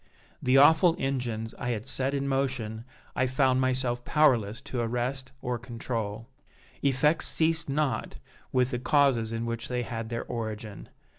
The 0.41 0.57
awful 0.57 0.95
engines 0.97 1.53
I 1.59 1.69
had 1.69 1.85
set 1.85 2.15
in 2.15 2.27
motion 2.27 2.85
I 3.15 3.27
found 3.27 3.61
myself 3.61 4.03
powerless 4.03 4.59
to 4.61 4.79
arrest 4.79 5.31
or 5.43 5.59
control. 5.59 6.27
Effects 6.81 7.27
ceased 7.27 7.69
not 7.69 8.17
with 8.51 8.71
the 8.71 8.79
causes 8.79 9.31
in 9.31 9.45
which 9.45 9.67
they 9.67 9.83
had 9.83 10.09
their 10.09 10.23
origin. 10.25 10.89